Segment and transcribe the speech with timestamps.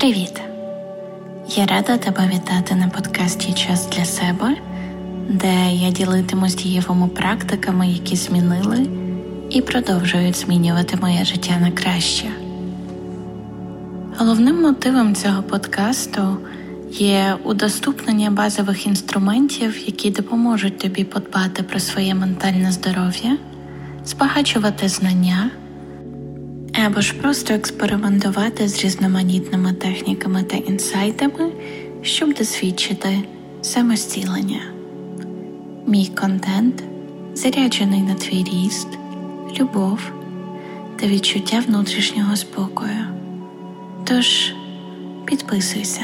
[0.00, 0.40] Привіт!
[1.48, 4.56] Я рада тебе вітати на подкасті Час для себе,
[5.28, 8.86] де я ділитимусь дієвими практиками, які змінили
[9.50, 12.26] і продовжують змінювати моє життя на краще.
[14.18, 16.36] Головним мотивом цього подкасту
[16.90, 23.36] є удоступнення базових інструментів, які допоможуть тобі подбати про своє ментальне здоров'я,
[24.04, 25.50] збагачувати знання
[26.72, 31.52] або ж просто експериментувати з різноманітними техніками та інсайтами,
[32.02, 33.18] щоб досвідчити
[33.62, 34.60] самостілення.
[35.86, 36.82] Мій контент
[37.34, 38.88] заряджений на твій ріст,
[39.60, 40.00] любов
[40.96, 43.04] та відчуття внутрішнього спокою.
[44.04, 44.52] Тож
[45.24, 46.02] підписуйся.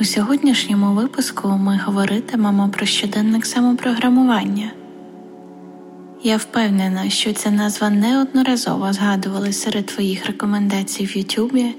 [0.00, 4.70] У сьогоднішньому випуску ми говоритимемо про щоденник самопрограмування.
[6.22, 11.74] Я впевнена, що ця назва неодноразово згадувала серед твоїх рекомендацій в Ютубі,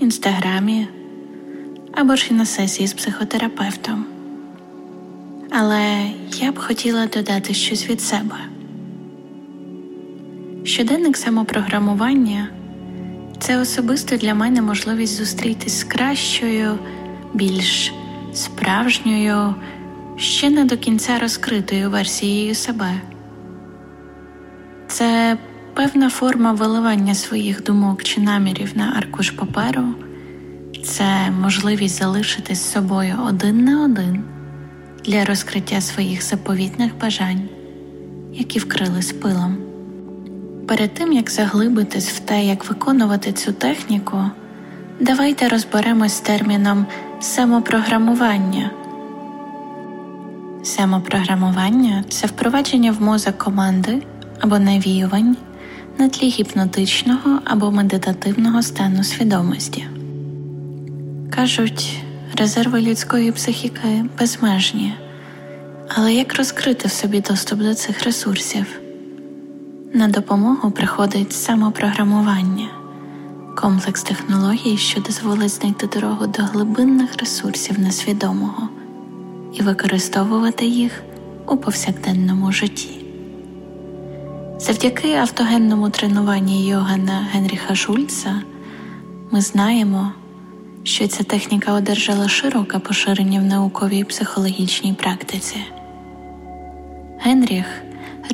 [0.00, 0.88] Інстаграмі
[1.92, 4.04] або ж і на сесії з психотерапевтом.
[5.50, 8.36] Але я б хотіла додати щось від себе.
[10.64, 12.48] Щоденник самопрограмування
[13.38, 16.78] це особисто для мене можливість зустрітись з кращою,
[17.34, 17.92] більш
[18.34, 19.54] справжньою,
[20.16, 23.00] ще не до кінця розкритою версією себе.
[24.94, 25.36] Це
[25.74, 29.84] певна форма виливання своїх думок чи намірів на аркуш паперу,
[30.84, 34.24] це можливість залишитись з собою один на один
[35.04, 37.48] для розкриття своїх заповітних бажань,
[38.32, 39.56] які вкрили з пилом.
[40.68, 44.24] Перед тим як заглибитись в те, як виконувати цю техніку,
[45.00, 46.86] давайте розберемось з терміном
[47.20, 48.70] самопрограмування.
[50.62, 54.02] Самопрограмування це впровадження в мозок команди
[54.40, 55.36] або навіювань
[55.98, 59.84] на тлі гіпнотичного або медитативного стану свідомості.
[61.30, 61.98] Кажуть,
[62.36, 64.94] резерви людської психіки безмежні,
[65.88, 68.80] але як розкрити в собі доступ до цих ресурсів?
[69.92, 72.68] На допомогу приходить самопрограмування,
[73.56, 78.68] комплекс технологій, що дозволить знайти дорогу до глибинних ресурсів несвідомого
[79.54, 81.02] і використовувати їх
[81.46, 83.03] у повсякденному житті.
[84.66, 88.42] Завдяки автогенному тренуванню Йогана Генріха Шульца
[89.30, 90.12] ми знаємо,
[90.82, 95.56] що ця техніка одержала широке поширення в науковій психологічній практиці.
[97.20, 97.66] Генріх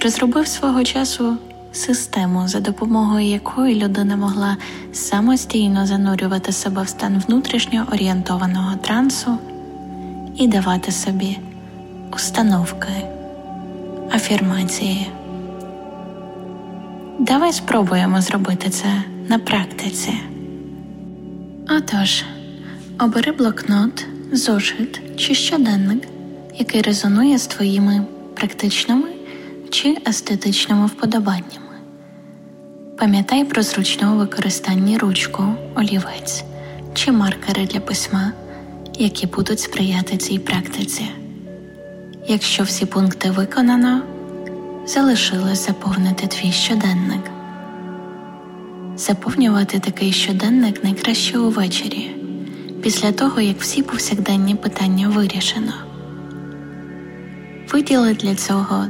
[0.02, 1.36] розробив свого часу
[1.72, 4.56] систему, за допомогою якої людина могла
[4.92, 9.38] самостійно занурювати себе в стан внутрішньо орієнтованого трансу
[10.36, 11.38] і давати собі
[12.12, 12.92] установки,
[14.14, 15.06] афірмації.
[17.20, 20.12] Давай спробуємо зробити це на практиці.
[21.68, 22.24] Отож,
[22.98, 26.02] обери блокнот, зошит чи щоденник,
[26.58, 28.04] який резонує з твоїми
[28.34, 29.08] практичними
[29.70, 31.76] чи естетичними вподобаннями.
[32.98, 35.44] Пам'ятай про зручного використання ручку,
[35.76, 36.44] олівець
[36.94, 38.32] чи маркери для письма,
[38.98, 41.04] які будуть сприяти цій практиці.
[42.28, 44.02] Якщо всі пункти виконано,
[44.90, 47.30] залишилось заповнити твій щоденник.
[48.96, 52.16] Заповнювати такий щоденник найкраще увечері,
[52.82, 55.72] після того як всі повсякденні питання вирішено.
[57.72, 58.86] Виділи для цього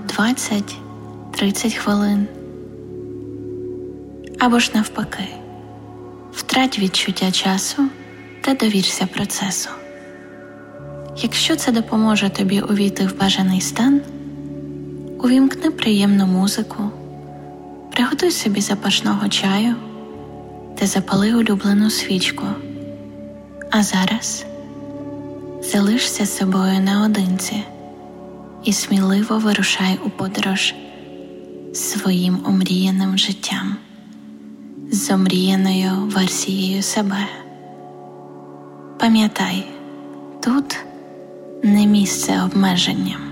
[1.36, 2.26] 20-30 хвилин
[4.38, 5.28] або ж навпаки,
[6.32, 7.82] втрать відчуття часу
[8.40, 9.70] та довірся процесу.
[11.22, 14.00] Якщо це допоможе тобі увійти в бажаний стан,
[15.22, 16.90] увімкни приємну музику,
[17.92, 19.74] приготуй собі запашного чаю
[20.78, 22.46] та запали улюблену свічку.
[23.70, 24.46] А зараз
[25.62, 27.64] залишся собою наодинці
[28.64, 30.74] і сміливо вирушай у подорож
[31.74, 33.76] своїм омріяним життям,
[34.92, 37.26] з омріяною версією себе.
[38.98, 39.66] Пам'ятай,
[40.44, 40.76] тут
[41.62, 43.29] не місце обмеженням.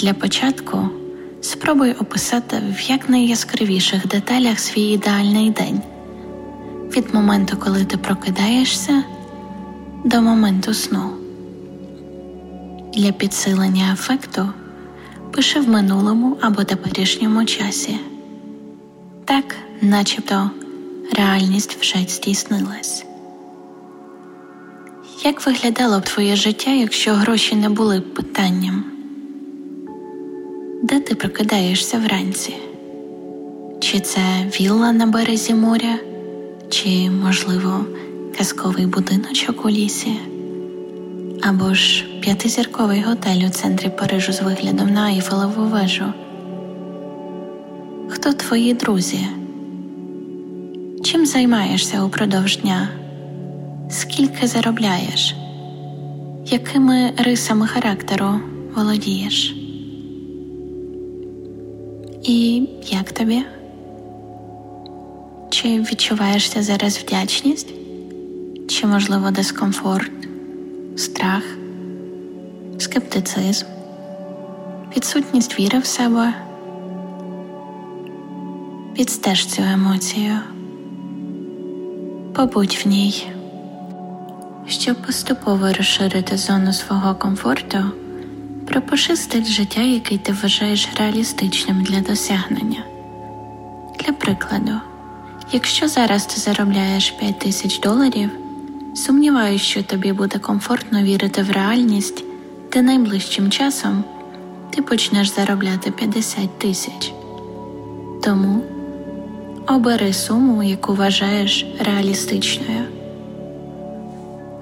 [0.00, 0.88] Для початку
[1.40, 5.80] спробуй описати в якнайяскравіших деталях свій ідеальний день
[6.96, 9.04] від моменту, коли ти прокидаєшся,
[10.04, 11.10] до моменту сну.
[12.94, 14.48] Для підсилення ефекту
[15.32, 17.98] пиши в минулому або теперішньому часі,
[19.24, 20.50] так, начебто
[21.12, 23.04] реальність вже здійснилась.
[25.24, 28.89] Як виглядало б твоє життя, якщо гроші не були б питанням?
[30.90, 32.54] Де ти прокидаєшся вранці?
[33.80, 34.20] Чи це
[34.60, 35.98] вілла на березі моря,
[36.70, 37.84] чи, можливо,
[38.38, 40.12] казковий будиночок у лісі,
[41.42, 46.04] або ж п'ятизірковий готель у центрі Парижу з виглядом на Айфелеву вежу.
[48.08, 49.26] Хто твої друзі?
[51.04, 52.88] Чим займаєшся упродовж дня?
[53.90, 55.34] Скільки заробляєш?
[56.46, 58.40] Якими рисами характеру
[58.76, 59.59] володієш?
[62.22, 63.42] І як тобі?
[65.50, 67.68] Чи відчуваєшся зараз вдячність?
[68.68, 70.12] Чи, можливо, дискомфорт,
[70.96, 71.42] страх,
[72.78, 73.66] скептицизм,
[74.96, 76.34] відсутність віри в себе?
[78.96, 80.38] Підстеж цю емоцію,
[82.34, 83.26] побудь в ній,
[84.66, 87.78] щоб поступово розширити зону свого комфорту,
[88.70, 92.84] пропиши стиль життя, який ти вважаєш реалістичним для досягнення.
[93.98, 94.72] Для прикладу,
[95.52, 98.30] якщо зараз ти заробляєш 5 тисяч доларів,
[98.94, 102.24] сумніваюся, що тобі буде комфортно вірити в реальність,
[102.72, 104.04] де найближчим часом
[104.70, 107.12] ти почнеш заробляти 50 тисяч.
[108.22, 108.62] Тому
[109.66, 112.84] обери суму, яку вважаєш реалістичною.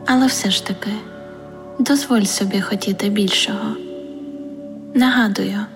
[0.07, 0.91] Але все ж таки
[1.79, 3.88] дозволь собі хотіти більшого.
[4.99, 5.67] Нагадую,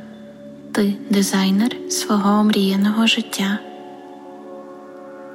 [0.72, 3.58] ти дизайнер свого омріяного життя.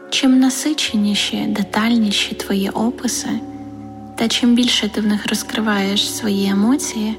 [0.09, 3.29] Чим насиченіші, детальніші твої описи,
[4.15, 7.17] та чим більше ти в них розкриваєш свої емоції,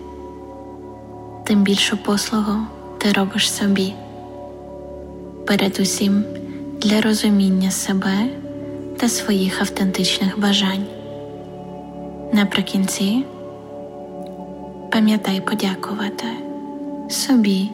[1.44, 2.56] тим більшу послугу
[2.98, 3.94] ти робиш собі.
[5.46, 6.24] Передусім
[6.82, 8.26] для розуміння себе
[8.96, 10.86] та своїх автентичних бажань.
[12.32, 13.24] Наприкінці
[14.90, 16.47] пам'ятай подякувати
[17.10, 17.70] собі,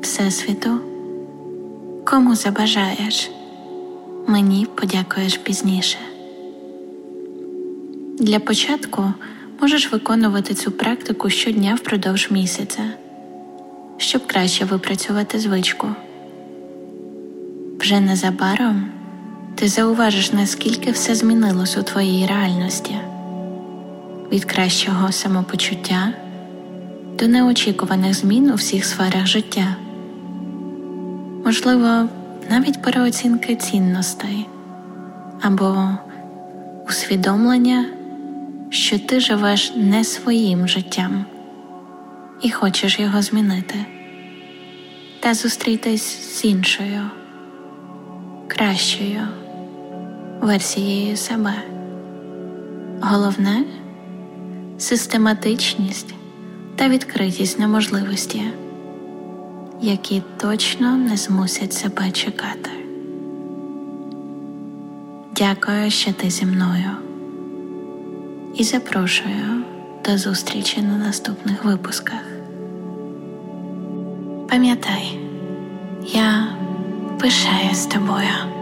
[0.00, 0.80] Всесвіту,
[2.04, 3.30] кому забажаєш,
[4.26, 5.98] мені подякуєш пізніше.
[8.18, 9.12] Для початку
[9.60, 12.82] можеш виконувати цю практику щодня впродовж місяця,
[13.96, 15.88] щоб краще випрацювати звичку.
[17.80, 18.88] Вже незабаром
[19.54, 22.98] ти зауважиш, наскільки все змінилось у твоїй реальності
[24.32, 26.12] від кращого самопочуття
[27.18, 29.76] до неочікуваних змін у всіх сферах життя,
[31.44, 32.08] можливо,
[32.50, 34.46] навіть переоцінки цінностей
[35.40, 35.88] або
[36.88, 37.86] усвідомлення,
[38.70, 41.24] що ти живеш не своїм життям
[42.42, 43.86] і хочеш його змінити,
[45.20, 47.00] та зустрітись з іншою
[48.48, 49.20] кращою
[50.40, 51.54] версією себе.
[53.00, 53.64] Головне
[54.78, 56.15] систематичність
[56.76, 58.42] та відкритість на можливості,
[59.80, 62.70] які точно не змусять себе чекати.
[65.36, 66.90] Дякую, що ти зі мною
[68.54, 69.64] і запрошую
[70.04, 72.22] до зустрічі на наступних випусках.
[74.48, 75.18] Пам'ятай,
[76.06, 76.48] я
[77.20, 78.55] пишаюсь тобою.